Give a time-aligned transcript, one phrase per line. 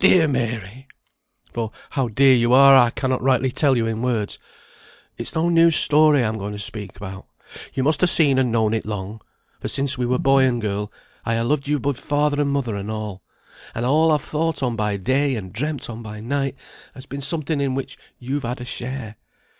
[0.00, 0.88] "Dear Mary!
[1.52, 4.36] (for how dear you are, I cannot rightly tell you in words).
[5.16, 7.26] It's no new story I'm going to speak about.
[7.72, 9.20] You must ha' seen and known it long;
[9.60, 10.90] for since we were boy and girl,
[11.24, 13.22] I ha' loved you above father and mother and all;
[13.72, 16.56] and all I've thought on by day and dreamt on by night,
[16.96, 19.14] has been something in which you've had a share.